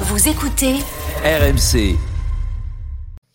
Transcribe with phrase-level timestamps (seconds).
[0.00, 0.74] Vous écoutez
[1.24, 1.96] RMC.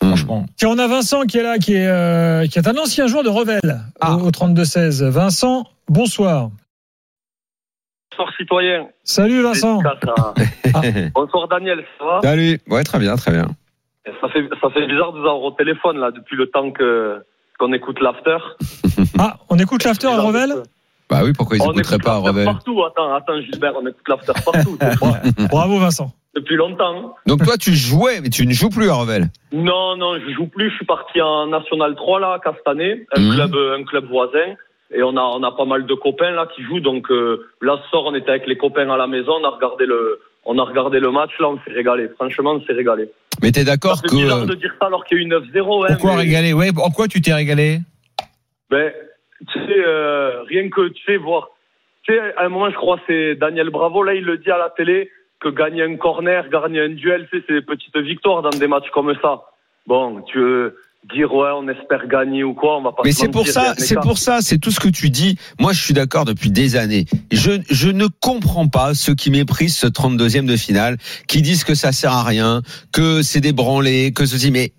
[0.02, 0.46] Franchement.
[0.56, 3.24] Tiens, on a Vincent qui est là, qui est, euh, qui est un ancien joueur
[3.24, 3.60] de Revel
[4.00, 4.14] Ah.
[4.16, 5.02] au, au 32-16.
[5.04, 6.50] Vincent, bonsoir.
[8.10, 8.88] Bonsoir citoyen.
[9.04, 9.80] Salut Vincent.
[9.80, 10.82] À-
[11.14, 12.20] Bonsoir Daniel, ça va?
[12.22, 12.60] Salut.
[12.68, 13.48] Ouais, très bien, très bien.
[14.20, 17.24] ça fait, ça fait bizarre de vous avoir au téléphone là depuis le temps que
[17.58, 18.38] qu'on écoute l'after.
[19.18, 20.54] Ah, on écoute l'after à Revel?
[21.10, 22.44] Bah oui, pourquoi ils On écouteraient écoute pas à l'after Revel?
[22.44, 22.82] partout.
[22.84, 24.78] Attends, attends Gilbert, on écoute l'after partout.
[25.50, 26.12] Bravo Vincent.
[26.34, 27.14] Depuis longtemps.
[27.26, 29.26] Donc toi, tu jouais, mais tu ne joues plus à Revel.
[29.52, 30.70] Non, non, je joue plus.
[30.70, 33.34] Je suis parti en National 3 là, à Castanet, un Mhm.
[33.34, 34.54] club, un club voisin.
[34.94, 36.80] Et on a, on a pas mal de copains là qui jouent.
[36.80, 39.32] Donc euh, là, ce soir, on était avec les copains à la maison.
[39.40, 41.30] On a regardé le, on a regardé le match.
[41.40, 42.08] Là, on s'est régalé.
[42.16, 43.10] Franchement, on s'est régalé.
[43.42, 45.84] Mais t'es d'accord fait bizarre que de dire ça alors qu'il y a eu 9-0.
[45.84, 46.52] hein, Pourquoi mais- régaler?
[46.52, 47.78] Ouais, en quoi tu t'es régalé?
[48.70, 48.92] Ben,
[49.52, 51.48] tu sais, euh, rien que, tu sais, voir.
[52.04, 54.58] Tu sais, à un moment, je crois, c'est Daniel Bravo, là, il le dit à
[54.58, 55.10] la télé,
[55.42, 59.14] que gagner un corner, gagner un duel, c'est des petites victoires dans des matchs comme
[59.20, 59.42] ça.
[59.86, 60.70] Bon, tu
[61.10, 64.00] dire, ouais, on espère gagner ou quoi, on va pas Mais c'est pour ça, c'est
[64.00, 65.36] pour ça, c'est tout ce que tu dis.
[65.58, 67.06] Moi, je suis d'accord depuis des années.
[67.32, 71.74] Je, je ne comprends pas ceux qui méprisent ce 32e de finale, qui disent que
[71.74, 74.50] ça sert à rien, que c'est des branlés, que ceci.
[74.50, 74.72] Mais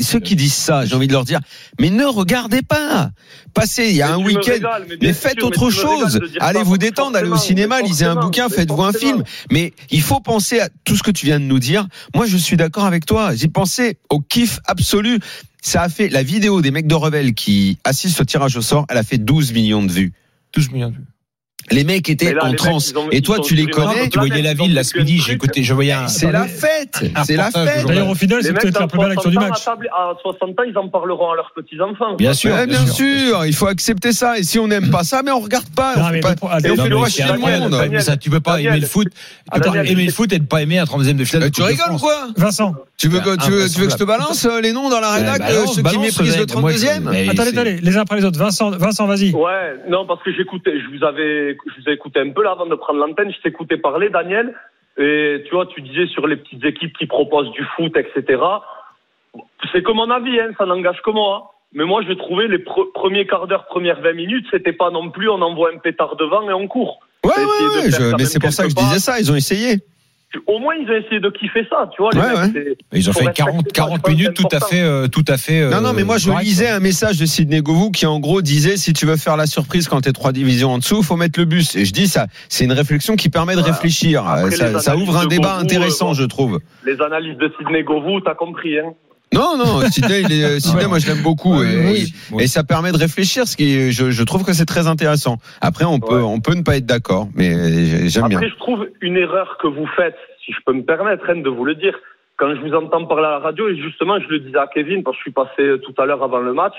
[0.00, 1.40] ceux qui disent ça, j'ai envie de leur dire,
[1.80, 3.10] mais ne regardez pas.
[3.52, 4.68] Passez, il y a Mais un week-end.
[5.00, 6.20] mais faites autre chose.
[6.40, 9.24] Allez vous détendre, allez au cinéma, lisez un bouquin, faites-vous un film.
[9.50, 11.86] Mais il faut penser à tout ce que tu viens de nous dire.
[12.14, 13.34] Moi, je suis d'accord avec toi.
[13.34, 15.18] J'ai pensé au kiff absolu.
[15.66, 18.84] Ça a fait la vidéo des mecs de Revel qui assistent au tirage au sort.
[18.90, 20.12] Elle a fait 12 millions de vues.
[20.54, 21.04] 12 millions de vues.
[21.70, 22.92] Les mecs étaient là, en transe.
[23.10, 24.10] Et toi, tu les connais.
[24.10, 26.08] Tu voyais la ville, un midi, j'ai écouté, je voyais un.
[26.08, 27.02] C'est la fête.
[27.24, 27.86] C'est la fête.
[27.86, 29.62] D'ailleurs, au final, c'est peut-être la dans première lecture du 60 ans, match.
[29.62, 32.16] à table- À 60 ans, ils en parleront à leurs petits-enfants.
[32.16, 32.52] Bien sûr.
[32.54, 34.38] Ouais, bien sûr, il faut accepter ça.
[34.38, 35.96] Et si on n'aime pas ça, mais on regarde pas.
[35.96, 38.00] Non, on fait mais pas- le pro- attends, Et on non, fait mais le monde.
[38.00, 39.08] Ça, tu peux pas aimer le foot.
[39.74, 41.50] Aimer le foot et ne pas aimer un 32e de finale.
[41.50, 42.28] Tu rigoles ou quoi?
[42.36, 44.88] Vincent, tu veux, que, tu, veux, tu veux que je te balance euh, les noms
[44.88, 46.54] dans la Ouais, rédac, bah, euh, ceux qui méprisent le Zed.
[46.60, 48.38] Moi, je- 32e mais attendez, les uns après les autres.
[48.38, 49.32] Vincent, Vincent, vas-y.
[49.32, 52.52] Ouais, non, parce que j'écoutais, je vous avais, je vous ai écouté un peu là
[52.52, 54.54] avant de prendre l'antenne, je t'écoutais parler, Daniel,
[54.96, 58.40] et tu vois, tu disais sur les petites équipes qui proposent du foot, etc.
[59.72, 61.50] C'est que mon avis, hein, ça n'engage que moi.
[61.76, 65.10] Mais moi, j'ai trouvé les pre- premiers quarts d'heure, premières 20 minutes, c'était pas non
[65.10, 67.00] plus, on envoie un pétard devant et on court.
[67.24, 67.90] Ouais, ouais, ouais.
[67.90, 69.18] je- mais c'est pour ça que je disais ça.
[69.18, 69.78] Ils ont essayé.
[70.46, 72.10] Au moins, ils ont essayé de kiffer ça, tu vois.
[72.12, 72.76] Les Ouais, mecs, ouais.
[72.92, 75.24] Ils ont fait respecter 40, ça, 40 je pense, minutes tout à fait, euh, tout
[75.28, 75.68] à fait.
[75.70, 76.44] Non, non, mais moi je correct.
[76.44, 79.46] lisais un message de Sidney Govou qui en gros disait si tu veux faire la
[79.46, 81.76] surprise quand t'es trois divisions en dessous, faut mettre le bus.
[81.76, 83.74] Et je dis ça, c'est une réflexion qui permet de Voilà.
[83.74, 84.26] réfléchir.
[84.26, 86.14] Après, Euh, ça, ouvre un débat Govou, intéressant, euh, bon.
[86.14, 86.60] je trouve.
[86.84, 88.92] Les analyses de Sidney Govou, t'as compris, hein.
[89.32, 91.58] Non, non, Sidney, il est- Sidney, moi je l'aime beaucoup.
[91.58, 92.44] Ouais, et, oui, oui.
[92.44, 95.38] et ça permet de réfléchir, ce qui je, je trouve que c'est très intéressant.
[95.60, 96.22] Après, on peut, Ouais.
[96.22, 98.38] on peut ne pas être d'accord, mais j'aime bien.
[98.38, 101.48] Après, je trouve une erreur que vous faites, si je peux me permettre hein, de
[101.48, 101.98] vous le dire,
[102.36, 105.02] quand je vous entends parler à la radio, et justement, je le disais à Kevin,
[105.02, 106.74] parce que je suis passé euh, tout à l'heure avant le match,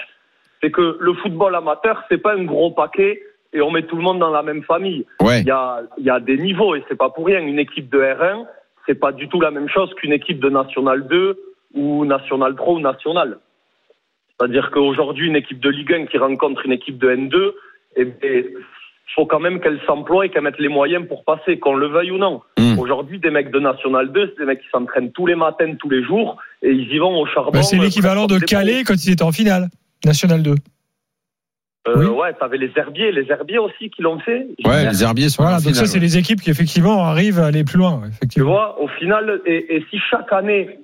[0.62, 3.22] c'est que le football amateur, c'est pas un gros paquet
[3.54, 5.06] et on met tout le monde dans la même famille.
[5.22, 5.42] Ouais.
[5.42, 7.40] Il y a, il y a des niveaux et c'est pas pour rien.
[7.40, 8.46] Une équipe de R1,
[8.86, 11.38] c'est pas du tout la même chose qu'une équipe de National 2
[11.76, 13.38] ou National 3 ou National.
[14.38, 17.52] C'est-à-dire qu'aujourd'hui, une équipe de Ligue 1 qui rencontre une équipe de N2,
[17.98, 18.42] eh bien,
[19.16, 22.12] faut quand même qu'elle s'emploie et qu'elle mette les moyens pour passer, qu'on le veuille
[22.12, 22.42] ou non.
[22.58, 22.78] Mm.
[22.80, 25.90] Aujourd'hui, des mecs de National 2, c'est des mecs qui s'entraînent tous les matins, tous
[25.90, 27.52] les jours, et ils y vont au charbon.
[27.52, 29.70] Bah, c'est euh, l'équivalent de Calais quand ils étaient en finale.
[30.06, 30.56] National 2.
[30.56, 31.94] pros.
[31.94, 32.06] Euh, Oui.
[32.08, 34.48] Ouais, t'avais les herbiers, les herbiers aussi qui l'ont fait.
[34.66, 37.64] Ouais, les herbiers sont Voilà, donc ça, c'est les équipes qui effectivement arrivent à aller
[37.64, 38.02] plus loin.
[38.04, 38.50] Tu Effectivement.
[38.52, 40.80] vois, au final, et, et si chaque année,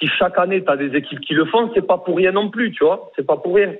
[0.00, 2.72] si chaque année t'as des équipes qui le font, c'est pas pour rien non plus,
[2.72, 3.72] tu vois, c'est pas pour rien.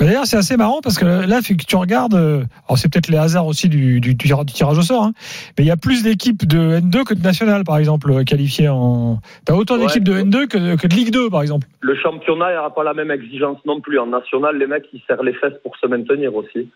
[0.00, 3.46] D'ailleurs, c'est assez marrant parce que là, tu regardes, euh, alors c'est peut-être les hasards
[3.46, 5.12] aussi du, du, du tirage au sort, hein,
[5.56, 8.68] mais il y a plus d'équipes de N2 que de National, par exemple, euh, qualifiées
[8.68, 9.18] en.
[9.44, 9.86] T'as autant Ouais.
[9.86, 11.68] d'équipes de N2 que, que de Ligue 2, par exemple.
[11.80, 13.98] Le championnat, il n'y aura pas la même exigence non plus.
[14.00, 16.68] En national, les mecs, ils serrent les fesses pour se maintenir aussi.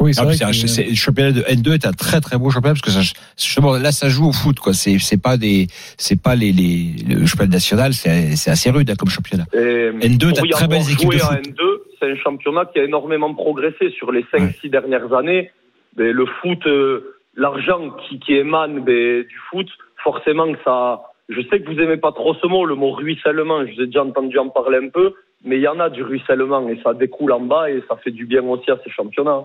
[0.00, 0.34] Oui, c'est Ah, vrai.
[0.34, 3.00] c'est un- le championnat de N2 est un très très beau championnat parce que ça,
[3.38, 4.72] justement, là ça joue au foot quoi.
[4.74, 8.90] C'est c'est pas des c'est pas les, les le championnat national c'est c'est assez rude
[8.90, 9.44] hein, comme championnat.
[9.54, 11.38] Et N2, t'as très belles équipes de foot.
[11.46, 11.62] N2,
[11.98, 15.50] c'est un championnat qui a énormément progressé sur les 5-6 dernières années.
[15.96, 19.66] Mais le foot, euh, l'argent qui, qui émane ben, du foot,
[20.04, 21.00] forcément que ça.
[21.30, 23.64] Je sais que vous aimez pas trop ce mot, le mot ruissellement.
[23.66, 26.02] Je vous ai déjà entendu en parler un peu, mais il y en a du
[26.02, 29.42] ruissellement et ça découle en bas et ça fait du bien aussi à ces championnats.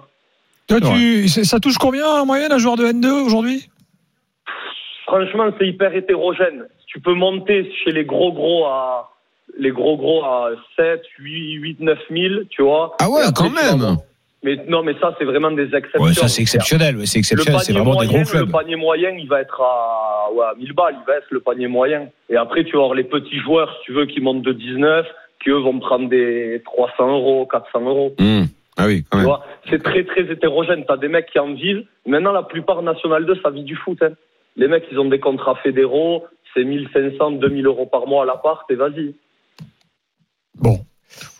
[0.67, 3.67] Toi, tu, c'est- ça touche combien en moyenne un joueur de N2 aujourd'hui?
[5.05, 6.65] Franchement, c'est hyper hétérogène.
[6.87, 9.07] Tu peux monter chez les gros gros à
[9.59, 12.95] les gros gros à 7, 8, 8 9 000, tu vois.
[13.01, 13.97] Ah ouais, quand même.
[14.43, 16.01] Mais non, mais ça, c'est vraiment des exceptions.
[16.01, 18.45] Ouais, ça c'est exceptionnel, ouais, c'est Le exceptionnel, c'est panier, vraiment des moyen, gros clubs.
[18.47, 21.41] le panier moyen, il va être à, ouais, à 1000 balles, il va être le
[21.41, 22.07] panier moyen.
[22.29, 25.05] Et après, tu vas avoir les petits joueurs, si tu veux, qui montent de 19,
[25.43, 28.15] qui eux vont prendre des 300 euros, 400 euros.
[28.19, 28.47] Hum.
[28.77, 29.25] Ah oui, quand Tu même.
[29.25, 30.85] vois, c'est très très hétérogène.
[30.87, 31.83] T'as des mecs qui en vivent.
[32.05, 33.97] Maintenant, la plupart National 2, ça vit du foot.
[34.01, 34.11] Hein.
[34.55, 36.25] Les mecs, ils ont des contrats fédéraux.
[36.53, 38.69] C'est 1500, 2000 euros par mois à l'appart.
[38.71, 39.13] Et vas-y.
[40.55, 40.79] Bon.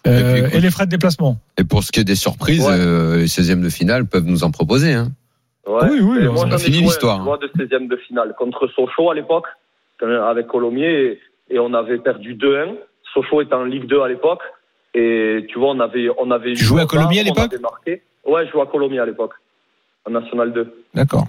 [0.06, 0.62] Et Euh, puis, et, écoute.
[0.62, 1.38] les frais de déplacement?
[1.58, 2.74] Et pour ce qui est des surprises, Ouais.
[2.78, 4.94] euh, les 16e de finale peuvent nous en proposer.
[4.94, 5.10] Hein.
[5.68, 5.88] Ouais.
[5.90, 9.10] Oui, oui, moi, a j'en fini l'histoire, un tournoi de 16e de finale contre Sochaux
[9.12, 9.46] à l'époque,
[10.04, 11.20] euh, avec Colomiers.
[11.50, 12.76] Et, et on avait perdu 2-1.
[13.14, 14.42] Sochaux était en Ligue 2 à l'époque.
[14.94, 16.10] Et tu vois, on avait.
[16.18, 17.54] On avait Tu jouais à Colomiers à l'époque.
[18.26, 19.34] Ouais, je jouais à Colomiers à l'époque.
[20.06, 20.74] En National 2.
[20.94, 21.26] D'accord.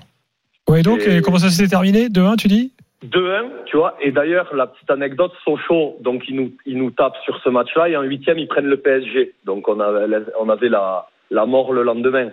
[0.69, 2.09] Ouais, donc, Et- et comment ça s'était terminé?
[2.09, 2.73] 2-1, tu dis?
[3.05, 3.97] 2-1, tu vois.
[4.01, 7.89] Et d'ailleurs, la petite anecdote, Sochaux, donc ils nous, ils nous tapent sur ce match-là
[7.89, 9.33] et en huitième, ils prennent le PSG.
[9.45, 10.07] Donc on avait,
[10.41, 12.31] on avait la, la mort le lendemain.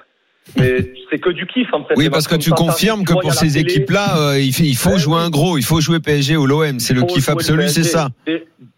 [0.58, 1.94] Mais c'est que du kiff en fait.
[1.96, 5.30] Oui, parce que tu confirmes que pour ces équipes-là, euh, il, faut Ouais, jouer un
[5.30, 6.80] gros, il faut jouer PSG ou l'OM.
[6.80, 8.10] C'est le kiff absolu, c'est ça.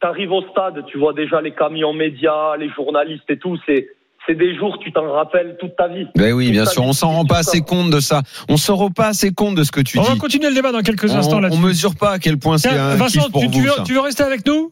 [0.01, 3.55] T'arrives au stade, tu vois déjà les camions médias, les journalistes et tout.
[3.67, 3.87] C'est,
[4.27, 6.07] c'est des jours, tu t'en rappelles toute ta vie.
[6.15, 7.51] Ben oui, bien Toute sûr, vie, on s'en rend pas ça.
[7.51, 8.21] assez compte de ça.
[8.49, 10.19] On se rend pas assez compte de ce que tu On va dis.
[10.19, 11.61] continuer le débat dans quelques On, instants on là-dessus.
[11.61, 13.63] mesure pas à quel point c'est un Vincent, kiff pour tu, tu vous.
[13.65, 13.83] veux, ça.
[13.85, 14.71] tu veux rester avec nous?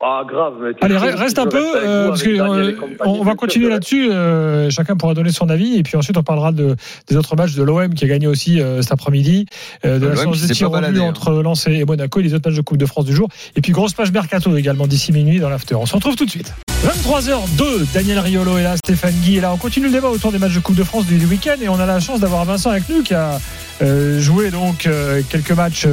[0.00, 0.54] Ah, grave.
[0.60, 4.12] mais Allez, reste un peu, euh, vous, parce que Daniel euh, on va continuer là-dessus.
[4.12, 6.76] euh, chacun pourra donner son avis, et puis ensuite on parlera de,
[7.08, 9.46] des autres matchs de l'OM qui a gagné aussi euh, cet après-midi,
[9.84, 11.00] euh, de la L'OM séance qui de s'est tir pas au hein.
[11.00, 13.60] entre Lens et Monaco, et les autres matchs de Coupe de France du jour, et
[13.60, 15.74] puis grosse page mercato également d'ici minuit dans l'after.
[15.74, 16.54] On se retrouve tout de suite.
[16.84, 19.52] 23h02, Daniel Riolo est là, Stéphane Guy est là.
[19.52, 21.68] On continue le débat autour des matchs de Coupe de France du, du week-end et
[21.68, 23.40] on a la chance d'avoir Vincent avec nous qui a
[23.82, 25.88] euh, joué donc euh, quelques matchs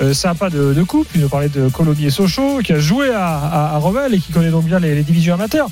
[0.00, 1.08] euh, sympas de, de coupe.
[1.14, 4.32] Il nous parlait de Colomiers Sochaux, qui a joué à, à, à Revel et qui
[4.32, 5.68] connaît donc bien les, les divisions amateurs.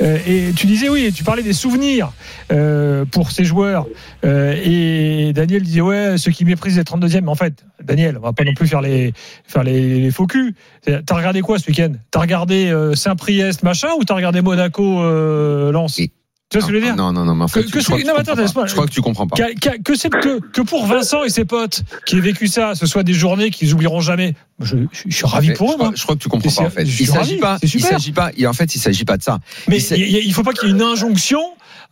[0.00, 2.12] Euh, et tu disais oui, tu parlais des souvenirs
[2.52, 3.86] euh, pour ces joueurs.
[4.24, 7.22] Euh, et Daniel disait ouais, ceux qui méprisent les 32e.
[7.22, 9.12] Mais en fait, Daniel, on va pas non plus faire les
[9.46, 10.54] faire les, les faux culs.
[10.84, 11.92] T'as regardé quoi ce week-end?
[12.10, 16.00] T'as regardé euh, Saint-Priest machin ou t'as regardé Monaco euh, Lens?
[16.50, 17.72] Tu vois ce que je veux dire Non, non, non, mais en fait, Que- tu-
[17.72, 18.62] que je, crois que non, tu mais attends, comprends laisse-moi.
[18.64, 18.68] pas.
[18.68, 19.36] je crois que tu comprends pas.
[19.84, 23.02] Que, c'est que, que pour Vincent et ses potes qui aient vécu ça, ce soit
[23.02, 24.34] des journées qu'ils oublieront jamais.
[24.60, 25.94] Je, je- je suis ravi Mais pour eux, crois, moi.
[25.94, 26.84] je crois que tu comprends pas en fait.
[26.84, 27.58] Il s'agit pas.
[27.62, 28.30] Il s'agit pas.
[28.36, 29.40] et En fait, il s'agit pas de ça.
[29.68, 31.40] Mais il il faut pas qu'il y ait une injonction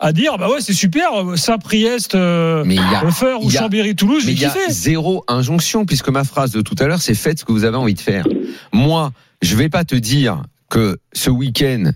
[0.01, 3.49] à dire bah ouais c'est super Saint-Priest, euh, Mais il y a, euh, Feur ou
[3.51, 6.77] il y a- Chambéry-Toulouse, mais il y a zéro injonction puisque ma phrase de tout
[6.79, 8.27] à l'heure, c'est faites ce que vous avez envie de faire.
[8.73, 9.13] Moi,
[9.43, 11.93] je vais pas te dire que ce week-end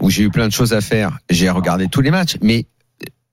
[0.00, 2.66] où j'ai eu plein de choses à faire, j'ai regardé tous les matchs, mais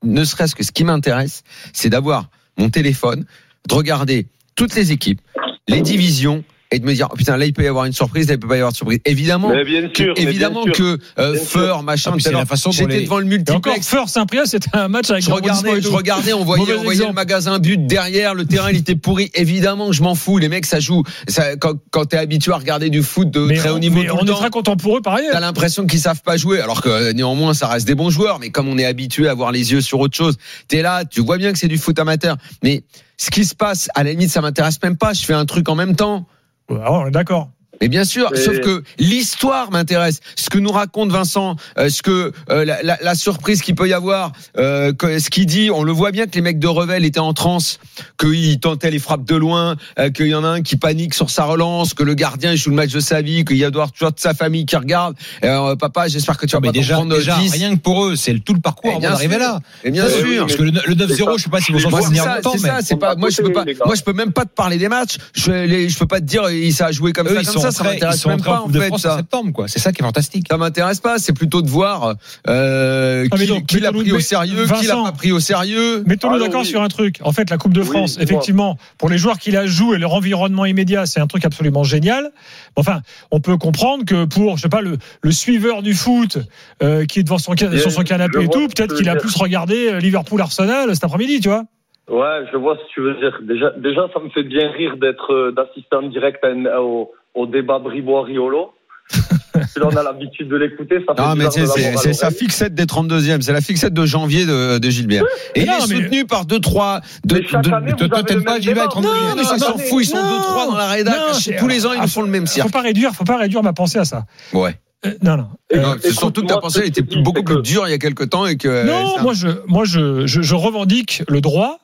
[0.03, 3.25] ne serait-ce que ce qui m'intéresse, c'est d'avoir mon téléphone,
[3.67, 5.21] de regarder toutes les équipes,
[5.67, 8.27] les divisions et de me dire oh putain là il peut y avoir une surprise,
[8.27, 8.99] là il peut pas y avoir de surprise.
[9.05, 10.13] Évidemment, Mais bien que, sûr.
[10.17, 10.97] mais évidemment bien sûr.
[10.97, 11.35] que euh.
[11.35, 13.87] Feur machin, Ah, j'étais les- devant le multiplex.
[13.87, 17.13] Feur Saint-Priest, c'était un match avec Je regardais, je regardais, on voyait, on voyait le
[17.13, 19.29] magasin but derrière, le terrain il était pourri.
[19.35, 21.03] Évidemment que je m'en fous, les mecs ça joue.
[21.27, 23.99] Ça, quand quand t'es habitué à regarder du foot de Mais très on- haut niveau
[24.01, 25.31] mais tout on le est temps, très content pour eux par ailleurs.
[25.33, 28.39] t'as l'impression qu'ils savent pas jouer, alors que euh, néanmoins ça reste des bons joueurs.
[28.39, 30.37] Mais comme on est habitué à avoir les yeux sur autre chose,
[30.67, 32.37] t'es là, tu vois bien que c'est du foot amateur.
[32.63, 32.83] Mais
[33.17, 35.13] ce qui se passe, à la limite ça m'intéresse même pas.
[35.13, 36.25] Je fais un truc en même temps.
[36.69, 37.51] Ouais, on est d'accord.
[37.83, 40.21] Mais bien sûr, sauf que l'histoire m'intéresse.
[40.37, 43.89] Ce que nous raconte Vincent, euh, ce que euh, la, la- la surprise qu'il peut
[43.89, 46.67] y avoir, euh, que- ce qu'il dit, on le voit bien que les mecs de
[46.67, 47.79] Revel étaient en transe,
[48.17, 51.29] qu'ils tentaient les frappes de loin, euh, qu'il y en a un qui panique sur
[51.29, 53.71] sa relance, que le gardien il joue le match de sa vie, qu'il y a
[53.71, 55.15] toujours toute sa famille qui regarde.
[55.43, 57.51] Euh, papa, j'espère que tu vas mais pas t'en déjà, prendre déjà 10.
[57.51, 59.59] rien que pour eux, c'est tout le parcours Et avant d'arriver là.
[59.83, 60.19] Et bien sûr.
[60.23, 62.61] oui, Parce que le, le 9-0, je sais pas si vous en souvenez longtemps, c'est
[62.63, 64.87] mais ça, pas, moi, je peux pas, moi, je peux même pas te parler des
[64.87, 65.17] matchs.
[65.35, 66.43] Je, les, je peux pas te dire,
[66.73, 68.69] ça a joué comme eux, ça, ils comme sont ça, ça m'intéresse même pas, en
[68.69, 69.17] fait, ça.
[69.17, 69.67] septembre, quoi.
[69.67, 70.47] C'est ça qui est fantastique.
[70.49, 72.15] Ça m'intéresse pas, c'est plutôt de voir
[72.47, 76.03] euh, Ah, qui, donc, qui l'a pris au sérieux, qui l'a pas pris au sérieux.
[76.05, 76.67] Mettons-nous Ah, d'accord oui.
[76.67, 77.17] sur un truc.
[77.23, 80.13] En fait, la Coupe de France, effectivement, pour les joueurs qui la jouent et leur
[80.13, 82.31] environnement immédiat, c'est un truc absolument génial.
[82.75, 83.01] Enfin,
[83.31, 86.37] on peut comprendre que pour, je sais pas, le, le suiveur du foot
[86.81, 89.89] euh, qui est devant son, sur son canapé et tout, peut-être qu'il a plus regardé
[89.89, 91.63] euh, Liverpool-Arsenal cet après-midi, tu vois.
[92.09, 93.39] Ouais, je vois ce que tu veux dire.
[93.43, 97.45] Déjà, déjà ça me fait bien rire d'être euh, d'assister en direct à au, au
[97.47, 98.71] débat Bribois-Riolo.
[99.53, 100.95] Puis là, on a l'habitude de l'écouter.
[101.07, 104.77] Ça fait Non, mais c'est sa fixette des 32e, c'est la fixette de janvier de,
[104.79, 105.23] de Gilbert.
[105.55, 107.01] Et il Non, est mais- soutenu par 2-3.
[107.25, 110.39] De, de- t'aimes pas Gilbert non, mais ça s'en fout, ils sont Non.
[110.39, 111.15] 2-3 dans la rédac.
[111.15, 112.71] Non, Tous les ans, ils nous font le même Faut cirque.
[112.71, 114.25] pas réduire, faut pas réduire ma pensée à ça.
[114.53, 114.75] Ouais.
[115.05, 115.47] Euh, non, non.
[115.73, 118.29] Euh, Non, C'est surtout que ta pensée était beaucoup plus dure il y a quelques
[118.29, 118.85] temps et que.
[118.87, 121.77] non, c'est un- moi, je, moi, je, je, je revendique le droit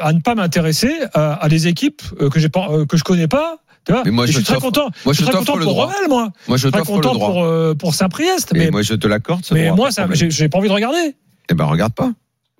[0.00, 3.58] à ne pas m'intéresser à, à des équipes euh, que euh, que je connais pas.
[3.84, 4.90] Tu vois Mais moi, je je suis très content.
[5.04, 5.74] Moi, je je suis très t'offre content le pour
[6.08, 6.32] moi.
[6.48, 7.28] Moi, je Très t'offre le content droit.
[7.30, 8.52] pour, euh, pour Saint-Priest.
[8.54, 9.42] Mais, moi, je te l'accorde.
[9.52, 11.14] mais droit, moi, ça, j'ai pas envie de regarder.
[11.50, 12.10] Eh ben, regarde pas.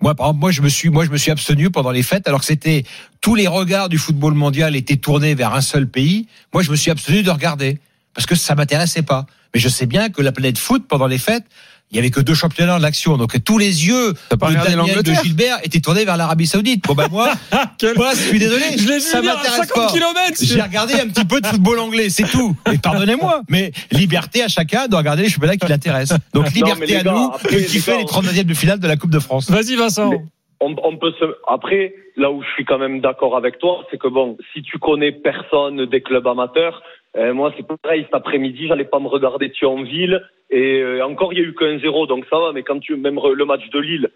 [0.01, 2.27] Moi, par exemple, moi, je me suis, moi, je me suis abstenu pendant les fêtes,
[2.27, 2.83] alors que c'était
[3.21, 6.27] tous les regards du football mondial étaient tournés vers un seul pays.
[6.53, 7.79] Moi, je me suis abstenu de regarder
[8.13, 9.25] parce que ça m'intéressait pas.
[9.53, 11.45] Mais je sais bien que la planète foot pendant les fêtes,
[11.91, 15.59] il y avait que deux championnats en action, donc tous les yeux de Daniel, Gilbert
[15.63, 16.83] étaient tournés vers l'Arabie Saoudite.
[16.85, 17.31] Bon ben moi,
[17.77, 19.91] Quel- moi, je suis désolé, Je l'ai vu ça m'intéresse 50 pas.
[19.93, 20.13] km.
[20.41, 22.55] J'ai regardé un petit peu de football anglais, c'est tout.
[22.73, 26.19] Et pardonnez-moi, mais liberté à chacun de regarder les championnats qui l'intéressent.
[26.33, 28.87] Donc liberté à gars, nous après, de les kiffer gars, les 39e de finale de
[28.87, 29.49] la Coupe de France.
[29.49, 30.09] Vas-y, Vincent.
[30.09, 30.21] Mais-
[30.61, 31.25] on, on peut se.
[31.47, 34.79] Après, là où je suis quand même d'accord avec toi, c'est que bon, si tu
[34.79, 36.81] connais personne des clubs amateurs,
[37.17, 38.03] euh, moi c'est pareil.
[38.03, 40.21] Cet après-midi, j'allais pas me regarder Thionville.
[40.49, 42.51] Et euh, encore, il y a eu qu'un 0 donc ça va.
[42.53, 44.09] Mais quand tu même le match de Lille,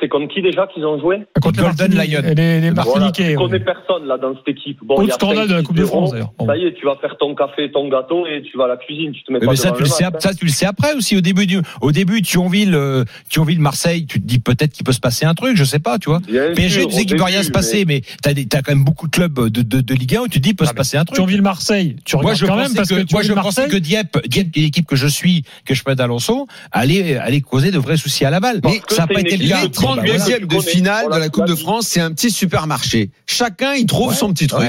[0.00, 2.20] c'est contre qui déjà qu'ils ont joué Contre les Golden Lion.
[2.36, 3.22] Les, les Voilà, Martiniquais.
[3.22, 3.34] tu ouais.
[3.44, 4.78] connais personne là dans cette équipe.
[4.82, 6.32] Bon, Autre scandale de la 5-6 Coupe de France, d'ailleurs.
[6.46, 8.76] Ça y est, tu vas faire ton café, ton gâteau et tu vas à la
[8.76, 9.12] cuisine.
[9.12, 10.10] Tu te mets Mais, pas mais ça, tu le sais, hein.
[10.18, 11.16] ça, tu le sais après aussi.
[11.16, 14.92] Au début du, au début, Thionville, euh, Thionville, Marseille, tu te dis peut-être qu'il peut
[14.92, 16.20] se passer un truc, je sais pas, tu vois.
[16.20, 18.72] Bien PSG, sûr, tu sais qu'il peut rien se passer, mais t'as des, t'as quand
[18.72, 20.74] même beaucoup de clubs de, de, de Ligue 1 où tu te dis, peut se
[20.74, 21.16] passer un truc.
[21.16, 24.50] Thionville-Marseille, tu Moi, regardes je quand même parce que, moi, je pensais que Dieppe, Dieppe,
[24.52, 27.96] qui est l'équipe que je suis, que je peux d'Alonso, allait, allait causer de vrais
[27.96, 28.60] soucis à la balle.
[28.64, 29.69] Mais ça n'a pas été le cas.
[29.70, 30.46] De Les Bon, bah, 32e voilà.
[30.46, 33.10] de finale de la Coupe de France, c'est un petit supermarché.
[33.26, 34.68] Chacun, il trouve son petit truc.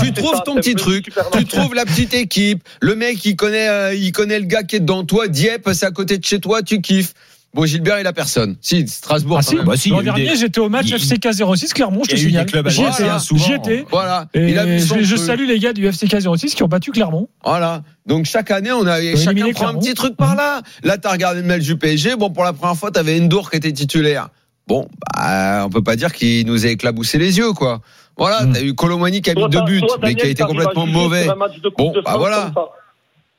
[0.00, 3.94] Tu trouves ton petit truc, tu trouves la petite équipe, le mec il connaît, euh,
[3.94, 6.62] il connaît le gars qui est devant toi, Dieppe, c'est à côté de chez toi,
[6.62, 7.14] tu kiffes.
[7.54, 8.56] Bon, Gilbert, il a personne.
[8.60, 9.56] Si, Strasbourg, Ah si.
[9.56, 12.46] Bah si, l'an dernier, des- j'étais au match il FCK 06 Clermont, je te signale.
[12.66, 13.44] J'y étais, souvent.
[13.44, 13.84] j'y étais.
[13.90, 14.26] Voilà.
[14.34, 16.90] Et il a vu son je, salue les gars du FCK 06 qui ont battu
[16.90, 17.28] Clermont.
[17.44, 17.82] Voilà.
[18.06, 20.62] Donc chaque année, on a éliminé chacun prend un petit truc par là.
[20.82, 22.16] Là, t'as regardé le match du PSG.
[22.16, 24.28] Bon, pour la première fois, t'avais Endour qui était titulaire.
[24.66, 27.80] Bon, bah, on peut pas dire qu'il nous a éclaboussé les yeux, quoi.
[28.16, 28.52] Voilà, Mm.
[28.52, 31.22] t'as eu Colomani qui a mis deux buts, mais qui a Daniel, été complètement mauvais.
[31.24, 32.52] sur un match de Coupe Bon, bah voilà.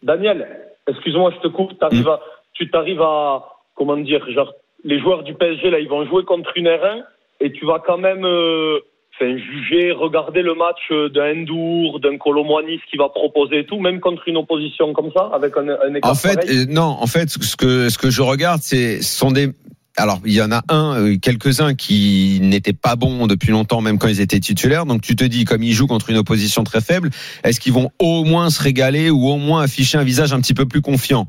[0.04, 0.48] Daniel,
[0.88, 1.78] excuse-moi, je te coupe.
[1.80, 2.20] T'arrives à,
[2.54, 3.42] tu t'arrives à,
[3.76, 4.54] comment dire, genre,
[4.84, 7.04] les joueurs du PSG, là, ils vont jouer contre une R1
[7.42, 8.80] et tu vas quand même, euh,
[9.16, 13.66] enfin, juger, regarder le match euh, d'un Endour, d'un Colomwani, ce qu'il va proposer et
[13.66, 16.60] tout, même contre une opposition comme ça, avec un, un écart En fait, pareil.
[16.60, 19.50] euh, non, en fait, ce que ce que je regarde, c'est ce sont des
[19.98, 23.98] alors, il y en a un, euh, quelques-uns qui n'étaient pas bons depuis longtemps, même
[23.98, 24.86] quand ils étaient titulaires.
[24.86, 27.12] Donc, tu te dis, comme ils jouent contre une opposition très faible,
[27.46, 30.54] est-ce qu'ils vont au moins se régaler ou au moins afficher un visage un petit
[30.54, 31.28] peu plus confiant?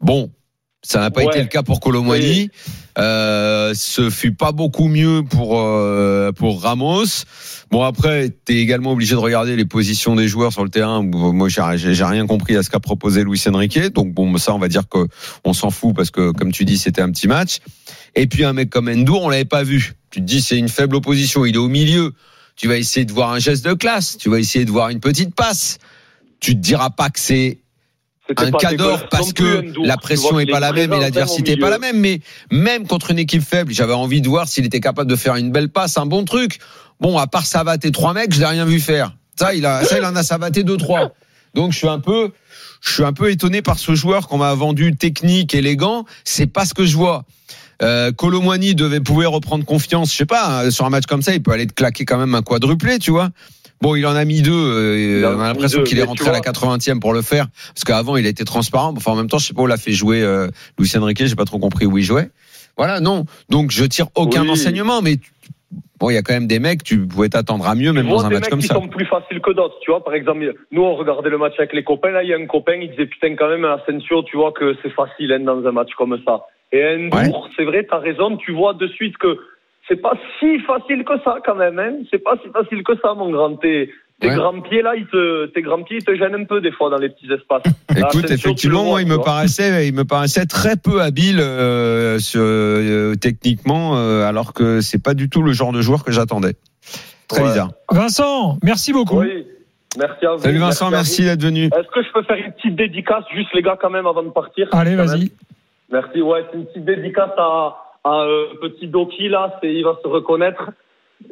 [0.00, 0.30] Bon,
[0.82, 1.26] ça n'a pas Ouais.
[1.28, 2.50] été le cas pour Colomwani.
[2.98, 7.04] Euh, ce fut pas beaucoup mieux pour euh, pour Ramos.
[7.70, 11.02] Bon après, t'es également obligé de regarder les positions des joueurs sur le terrain.
[11.02, 13.78] Moi, j'ai rien compris à ce qu'a proposé Luis Enrique.
[13.92, 15.06] Donc bon, ça, on va dire que
[15.44, 17.58] on s'en fout parce que, comme tu dis, c'était un petit match.
[18.16, 19.94] Et puis un mec comme Endour, on l'avait pas vu.
[20.10, 21.44] Tu te dis, c'est une faible opposition.
[21.46, 22.12] Il est au milieu.
[22.56, 24.18] Tu vas essayer de voir un geste de classe.
[24.18, 25.78] Tu vas essayer de voir une petite passe.
[26.40, 27.58] Tu te diras pas que c'est
[28.36, 31.52] un cador dégueulasse parce que la pression vois est qu'il pas la même et l'adversité
[31.52, 31.98] est même pas la même.
[31.98, 32.20] Mais
[32.50, 35.50] même contre une équipe faible, j'avais envie de voir s'il était capable de faire une
[35.50, 36.58] belle passe, un bon truc.
[37.00, 39.14] Bon, à part savater trois mecs, je l'ai rien vu faire.
[39.38, 41.12] Ça, il a, ça, il en a savaté deux, trois.
[41.54, 42.30] Donc, je suis un peu,
[42.80, 46.04] je suis un peu étonné par ce joueur qu'on m'a vendu technique, élégant.
[46.24, 47.24] C'est pas ce que je vois.
[47.82, 51.32] Euh, Colomwani devait pouvait reprendre confiance, je sais pas, hein, sur un match comme ça,
[51.34, 53.30] il peut aller te claquer quand même un quadruplé, tu vois.
[53.82, 54.52] Bon, il en a mis deux.
[54.52, 57.84] euh, on a l'impression qu'il est rentré à la vois- 80e pour le faire, parce
[57.84, 58.92] qu'avant il a été transparent.
[58.96, 61.24] Enfin, en même temps, je sais pas où l'a fait jouer euh, Luis Enrique.
[61.24, 62.28] J'ai pas trop compris où il jouait.
[62.76, 63.24] Voilà, non.
[63.48, 64.50] Donc je tire aucun Oui.
[64.50, 65.16] enseignement, mais
[65.98, 66.82] bon, il y a quand même des mecs.
[66.82, 68.74] Tu pouvais t'attendre à mieux, même vois dans un des match mecs comme qui ça.
[68.74, 70.04] sont plus faciles que d'autres, tu vois.
[70.04, 72.10] Par exemple, nous, on regardait le match avec les copains.
[72.10, 74.76] Là, il y a un copain, il disait putain, quand même, Asensio, tu vois que
[74.82, 76.42] c'est facile hein, dans un match comme ça.
[76.72, 79.38] Et Endour, c'est vrai, t'as raison, tu vois de suite que
[79.90, 81.78] c'est pas si facile que ça, quand même.
[81.78, 81.94] Hein.
[82.10, 83.56] C'est pas si facile que ça, mon grand.
[83.56, 84.34] Tes, tes Ouais.
[84.36, 86.90] grands pieds, là, ils te, tes grands pieds, ils te gênent un peu, des fois,
[86.90, 87.62] dans les petits espaces.
[87.96, 92.40] Écoute, effectivement, vois, moi, il me paraissait, il me paraissait très peu habile euh, sur-
[92.40, 96.54] euh, techniquement, euh, alors que c'est pas du tout le genre de joueur que j'attendais.
[97.28, 97.48] Très Ouais.
[97.48, 97.70] bizarre.
[97.90, 99.20] Vincent, merci beaucoup.
[99.20, 99.46] Oui.
[99.98, 100.38] Merci à vous.
[100.38, 101.28] Salut Vincent, merci vous.
[101.28, 101.64] d'être venu.
[101.64, 104.28] Est-ce que je peux faire une petite dédicace, juste les gars, quand même, avant de
[104.30, 104.68] partir?
[104.72, 105.32] Allez, vas-y.
[105.90, 106.22] Merci.
[106.22, 109.58] Ouais, c'est une petite dédicace à, à euh, petit Doki là.
[109.62, 110.70] C'est, il va se reconnaître.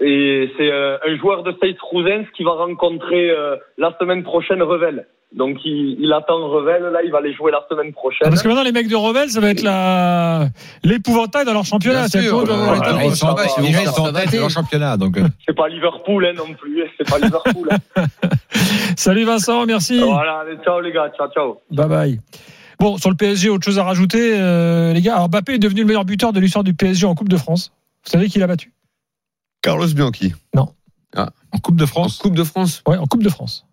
[0.01, 4.63] Et c'est euh, un joueur de Stade Rousens qui va rencontrer euh, la semaine prochaine
[4.63, 5.07] Revel.
[5.35, 6.83] Donc il, il attend Revel.
[6.93, 8.27] Là, il va aller jouer la semaine prochaine.
[8.27, 10.47] Ah, Parce que maintenant, les mecs de Revel, ça va être la...
[10.85, 12.01] l'épouvantail dans leur championnat.
[12.01, 14.97] Bien C'est sûr, ouais, ouais, Ils sont en tête, de leur championnat.
[14.99, 16.83] Donc, C'est pas Liverpool hein, non plus.
[16.83, 16.87] hein.
[16.99, 17.69] C'est pas Liverpool.
[17.71, 18.05] hein.
[18.97, 20.01] Salut Vincent, merci.
[20.01, 20.41] voilà.
[20.41, 21.11] Allez, ciao les gars.
[21.17, 21.61] Ciao, ciao.
[21.71, 22.19] Bye bye.
[22.79, 25.17] Bon, sur le PSG, autre chose à rajouter, euh, les gars.
[25.17, 27.73] Alors, Mbappé est devenu le meilleur buteur de l'histoire du PSG en Coupe de France.
[28.05, 28.73] Vous savez qui l'a battu?
[29.63, 30.35] Carlos Bianchi.
[30.55, 32.19] en Coupe de En France.
[32.19, 32.83] Coupe de France.
[32.87, 33.67] Ouais, en Coupe de France.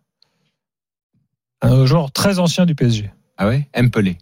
[1.62, 3.12] Un joueur très ancien du PSG.
[3.38, 3.68] Ah ouais?
[3.78, 4.18] Empelé.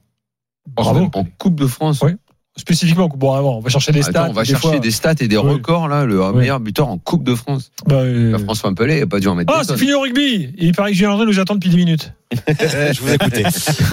[0.67, 1.09] Bravo.
[1.13, 2.01] En Coupe de France.
[2.01, 2.15] Ouais.
[2.55, 3.09] Spécifiquement.
[3.15, 4.29] Bon, avant, on va chercher des Attends, stats.
[4.29, 4.79] on va des chercher fois.
[4.79, 5.53] des stats et des Oui.
[5.53, 6.05] records là.
[6.05, 6.37] Le Oui.
[6.39, 7.71] meilleur buteur en Coupe de France.
[7.87, 9.53] Bah, euh, Bah, François Pelé n'a pas dû en mettre.
[9.55, 10.49] Ah, c'est fini au rugby.
[10.57, 12.11] Il paraît que Julien André nous attend depuis 10 minutes.
[12.49, 13.43] Je vous écoutez.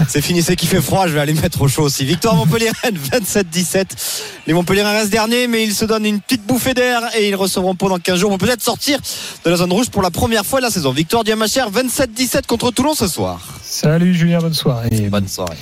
[0.07, 1.05] C'est fini, c'est qu'il fait froid.
[1.07, 2.05] Je vais aller mettre au chaud aussi.
[2.05, 3.85] Victoire Montpellier 27-17.
[4.47, 7.75] Les Montpellier restent derniers, mais ils se donnent une petite bouffée d'air et ils recevront
[7.75, 8.31] pendant 15 jours.
[8.31, 8.99] Vont peut-être sortir
[9.45, 10.91] de la zone rouge pour la première fois de la saison.
[10.91, 13.39] Victoire du MHR 27-17 contre Toulon ce soir.
[13.61, 14.89] Salut Julien, bonne soirée.
[15.11, 15.57] Bonne soirée.